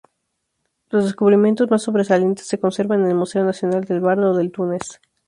Los 0.89 1.03
descubrimientos 1.03 1.69
más 1.69 1.83
sobresalientes 1.83 2.47
se 2.47 2.59
conservan 2.59 3.01
en 3.01 3.09
el 3.09 3.13
Museo 3.15 3.43
Nacional 3.45 3.83
del 3.83 3.99
Bardo 4.01 4.39
en 4.39 4.49
Túnez. 4.51 4.99